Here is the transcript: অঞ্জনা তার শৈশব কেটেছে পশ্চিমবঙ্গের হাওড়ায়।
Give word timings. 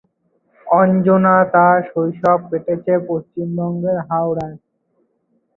অঞ্জনা 0.67 1.35
তার 1.53 1.77
শৈশব 1.89 2.39
কেটেছে 2.49 2.93
পশ্চিমবঙ্গের 3.07 3.97
হাওড়ায়। 4.07 4.57